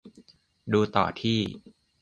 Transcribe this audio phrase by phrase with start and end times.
[0.73, 1.39] ดูต่อที่